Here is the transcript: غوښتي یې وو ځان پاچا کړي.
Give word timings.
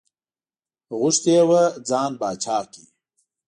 غوښتي 0.99 1.31
یې 1.37 1.43
وو 1.49 1.63
ځان 1.89 2.11
پاچا 2.19 2.57
کړي. 2.71 2.83